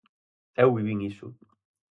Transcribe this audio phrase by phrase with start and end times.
[0.61, 1.27] Eu vivín iso.